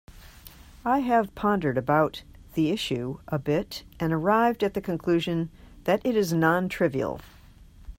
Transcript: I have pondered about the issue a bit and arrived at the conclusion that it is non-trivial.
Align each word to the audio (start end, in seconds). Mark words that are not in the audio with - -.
I 0.83 1.01
have 1.01 1.35
pondered 1.35 1.77
about 1.77 2.23
the 2.55 2.71
issue 2.71 3.19
a 3.27 3.37
bit 3.37 3.83
and 3.99 4.11
arrived 4.11 4.63
at 4.63 4.73
the 4.73 4.81
conclusion 4.81 5.51
that 5.83 6.03
it 6.03 6.15
is 6.15 6.33
non-trivial. 6.33 7.21